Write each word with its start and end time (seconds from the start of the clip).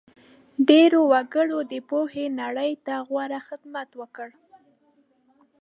ډېرو 0.69 0.99
وګړو 1.11 1.59
د 1.71 1.73
پوهې 1.89 2.25
نړۍ 2.41 2.71
ته 2.85 2.93
غوره 3.07 3.39
خدمت 3.47 3.89
وکړ. 4.01 4.29